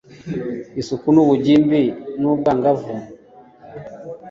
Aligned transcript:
isuku 0.81 1.07
n 1.15 1.17
ubugimbiubwangavu 1.23 2.93